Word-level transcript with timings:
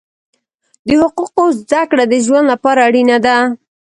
د 0.87 0.89
حقوقو 1.01 1.43
زده 1.59 1.81
کړه 1.89 2.03
د 2.07 2.13
ژوند 2.25 2.45
لپاره 2.53 2.79
اړینه 2.89 3.17
ده. 3.25 3.37